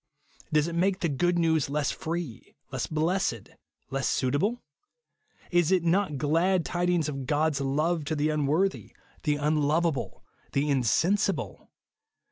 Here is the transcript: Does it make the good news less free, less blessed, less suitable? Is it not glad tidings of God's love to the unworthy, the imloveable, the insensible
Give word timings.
Does 0.51 0.67
it 0.67 0.73
make 0.73 1.01
the 1.01 1.07
good 1.09 1.37
news 1.37 1.69
less 1.69 1.91
free, 1.91 2.55
less 2.71 2.87
blessed, 2.87 3.49
less 3.91 4.07
suitable? 4.07 4.63
Is 5.51 5.71
it 5.71 5.83
not 5.83 6.17
glad 6.17 6.65
tidings 6.65 7.07
of 7.07 7.27
God's 7.27 7.61
love 7.61 8.03
to 8.05 8.15
the 8.15 8.29
unworthy, 8.29 8.95
the 9.21 9.35
imloveable, 9.35 10.23
the 10.53 10.71
insensible 10.71 11.69